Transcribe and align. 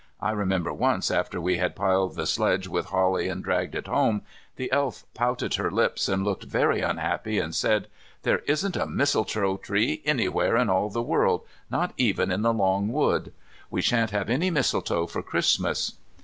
I 0.19 0.31
remember 0.31 0.73
once 0.73 1.11
after 1.11 1.39
we 1.39 1.57
had 1.59 1.75
piled 1.75 2.15
the 2.15 2.25
sledge 2.25 2.67
with 2.67 2.87
holly 2.87 3.27
and 3.27 3.43
dragged 3.43 3.75
it 3.75 3.85
home, 3.85 4.23
the 4.55 4.71
Elf 4.71 5.05
pouted 5.13 5.53
her 5.53 5.69
lips 5.69 6.09
and 6.09 6.23
looked 6.23 6.45
very 6.45 6.81
unhappy 6.81 7.37
and 7.37 7.53
said, 7.53 7.87
"There 8.23 8.39
isn't 8.47 8.75
a 8.75 8.87
mistletoe 8.87 9.57
tree 9.57 10.01
anywhere 10.03 10.57
in 10.57 10.71
all 10.71 10.89
the 10.89 11.03
world, 11.03 11.45
not 11.69 11.93
even 11.97 12.31
in 12.31 12.41
the 12.41 12.51
Long 12.51 12.87
Wood. 12.87 13.31
We 13.69 13.83
shan't 13.83 14.09
have 14.09 14.31
any 14.31 14.49
mistletoe 14.49 15.05
for 15.05 15.21
Christmas." 15.21 15.93